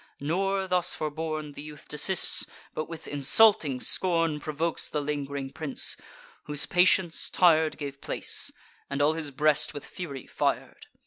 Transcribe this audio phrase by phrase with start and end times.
[0.19, 5.95] Nor, thus forborne, The youth desists, but with insulting scorn Provokes the ling'ring prince,
[6.45, 8.51] whose patience, tir'd, Gave place;
[8.89, 10.87] and all his breast with fury fir'd.